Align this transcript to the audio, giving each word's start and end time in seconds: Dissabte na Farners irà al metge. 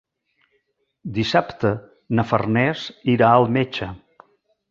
Dissabte 1.17 1.73
na 2.19 2.25
Farners 2.31 2.85
irà 3.17 3.31
al 3.35 3.49
metge. 3.59 3.93